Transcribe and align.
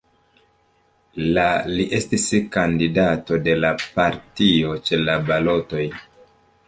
La 1.35 1.43
li 1.73 1.85
estis 1.97 2.25
kandidato 2.55 3.39
de 3.49 3.55
la 3.67 3.71
partio 3.85 4.73
ĉe 4.89 5.01
la 5.07 5.19
balotoj. 5.29 5.85